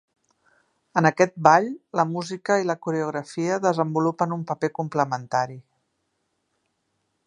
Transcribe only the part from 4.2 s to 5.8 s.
un paper complementari.